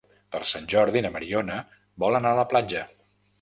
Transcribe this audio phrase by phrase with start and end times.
[0.35, 1.59] Per Sant Jordi na Mariona
[2.05, 2.83] vol anar a la platja.